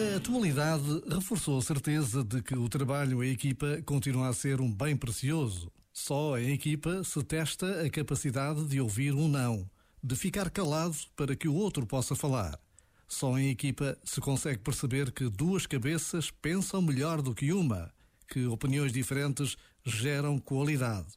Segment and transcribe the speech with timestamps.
[0.00, 4.72] A atualidade reforçou a certeza de que o trabalho em equipa continua a ser um
[4.72, 5.70] bem precioso.
[5.92, 9.68] Só em equipa se testa a capacidade de ouvir um não,
[10.02, 12.58] de ficar calado para que o outro possa falar.
[13.06, 17.92] Só em equipa se consegue perceber que duas cabeças pensam melhor do que uma,
[18.26, 21.08] que opiniões diferentes geram qualidade.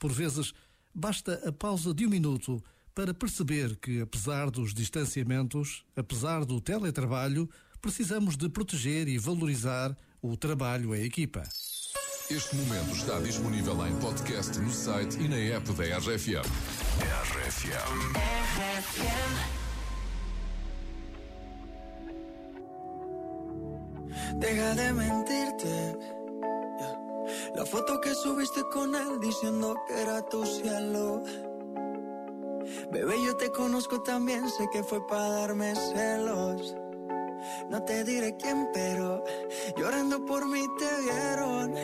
[0.00, 0.52] Por vezes,
[0.92, 2.60] basta a pausa de um minuto
[2.92, 7.48] para perceber que, apesar dos distanciamentos, apesar do teletrabalho,
[7.80, 11.42] precisamos de proteger e valorizar o trabalho em equipa.
[12.30, 16.46] Este momento está disponível em podcast no site e na app da RFM.
[17.26, 17.70] RFM.
[24.38, 25.98] Deja de mentirte.
[27.56, 31.24] La foto que subiste con él diciendo que era tu cielo.
[32.92, 36.76] Bebé, yo te conozco también, sé que fue para darme celos.
[37.68, 39.24] No te diré quién, pero
[39.76, 41.74] llorando por mí te vieron.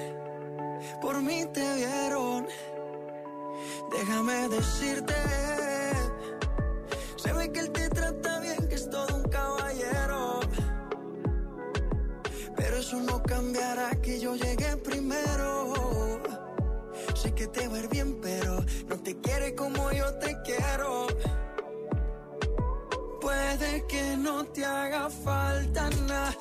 [1.01, 2.47] Por mí te vieron.
[3.91, 5.15] Déjame decirte.
[7.17, 10.41] Se ve que él te trata bien, que es todo un caballero.
[12.57, 16.21] Pero eso no cambiará que yo llegué primero.
[17.15, 19.86] Sé que te va bien, pero no te quiere como
[24.27, 26.35] no te haga falta nada,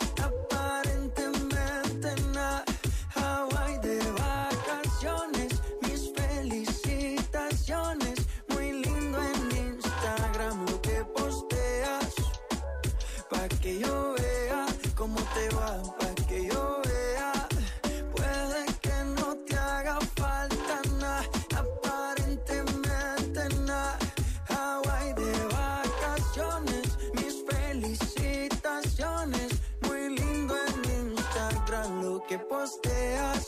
[32.38, 33.48] que posteas.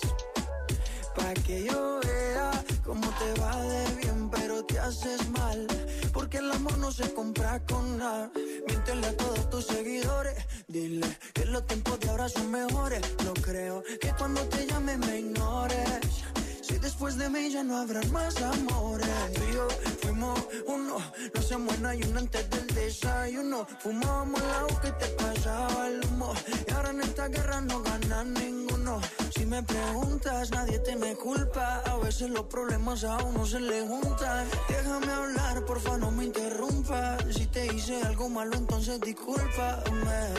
[1.16, 2.52] Pa' que yo vea
[2.86, 5.68] cómo te va de bien, pero te haces mal.
[6.14, 8.30] Porque el amor no se compra con nada.
[8.68, 10.36] Miéntele a todos tus seguidores.
[10.68, 13.02] Dile que los tiempos de ahora son mejores.
[13.26, 16.24] No creo que cuando te llame me ignores.
[16.68, 19.08] Si después de mí ya no habrán más amores.
[19.34, 19.68] Tú y yo
[20.02, 20.98] fuimos uno,
[21.34, 23.66] no se muera y uno antes del desayuno.
[23.80, 26.34] Fumábamos agua que te pasaba el humo.
[26.68, 29.00] Y ahora en esta guerra no gana ninguno.
[29.34, 31.84] Si me preguntas, nadie te me culpa.
[31.86, 34.46] A veces los problemas a uno se le juntan.
[34.68, 37.24] Déjame hablar, porfa, no me interrumpas.
[37.34, 40.34] Si te hice algo malo, entonces discúlpame.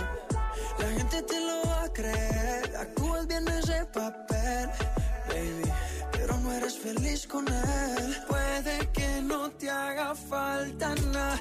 [0.78, 2.76] La gente te lo va a creer.
[2.76, 4.70] Actúas bien ese papel,
[6.94, 8.16] feliz con él.
[8.26, 11.40] Puede que no te haga falta nada,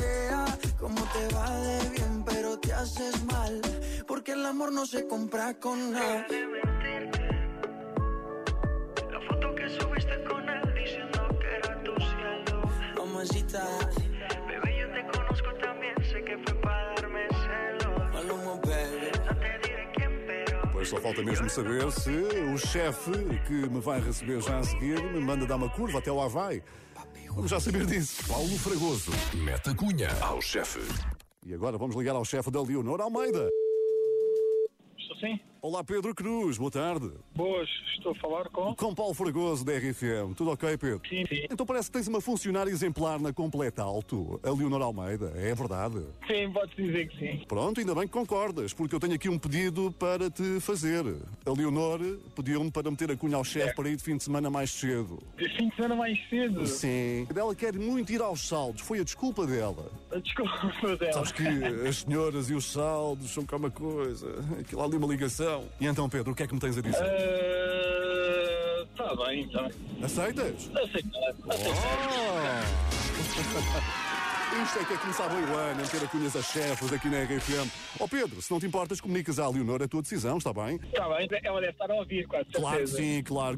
[0.00, 0.44] vea
[0.78, 3.60] cómo te va de bien, pero te haces mal.
[4.06, 6.26] Porque el amor no se compra con nada.
[9.10, 12.62] La foto que subiste con él diciendo que era tu cielo.
[12.96, 13.64] Mamacita,
[14.46, 18.12] bebé, yo te conozco también, sé que fue para darme celos.
[18.14, 19.10] Maluma, baby.
[19.26, 20.70] No te diré quién, pero.
[20.72, 22.10] Pois só falta mesmo saber se
[22.54, 23.12] o chefe
[23.46, 26.62] que me vai receber já a seguir me manda dar uma curva até lá vai.
[27.34, 28.26] Vamos já saber disso.
[28.26, 29.10] Paulo Fragoso.
[29.34, 30.80] Meta Cunha ao chefe.
[31.46, 33.48] E agora vamos ligar ao chefe da Leonor Almeida.
[34.98, 35.40] Estou sim?
[35.60, 37.10] Olá Pedro Cruz, boa tarde.
[37.34, 38.76] Boas, estou a falar com.
[38.76, 40.32] Com Paulo Fragoso da RFM.
[40.36, 41.02] Tudo ok, Pedro?
[41.08, 41.46] Sim, sim.
[41.50, 45.32] Então parece que tens uma funcionária exemplar na Completa Alto, a Leonor Almeida.
[45.34, 46.00] É verdade?
[46.28, 47.44] Sim, pode dizer que sim.
[47.48, 51.04] Pronto, ainda bem que concordas, porque eu tenho aqui um pedido para te fazer.
[51.44, 51.98] A Leonor
[52.36, 55.18] pediu-me para meter a cunha ao chefe para ir de fim de semana mais cedo.
[55.36, 56.64] De fim de semana mais cedo.
[56.68, 57.26] Sim.
[57.34, 59.90] Ela quer muito ir aos saldos, foi a desculpa dela.
[60.22, 61.12] Desculpa dela.
[61.14, 61.42] Sabes que
[61.88, 64.28] as senhoras e os saldos são cá uma coisa,
[64.60, 65.47] aquilo ali uma ligação.
[65.80, 67.04] E então, Pedro, o que é que me tens a dizer?
[68.90, 69.72] Está bem, está bem.
[70.02, 70.70] Aceitas?
[70.74, 71.34] Aceitar.
[71.44, 74.08] Oh!
[74.62, 77.08] Isto é que é começar bem o ano, a meter a cunhas a chefes aqui
[77.08, 77.70] na RFM.
[78.00, 80.80] Ó Pedro, se não te importas, comunicas à Leonor a tua decisão, está bem?
[80.82, 82.58] Está bem, ela deve estar a ouvir, com certeza.
[82.58, 83.56] Claro que sim, claro.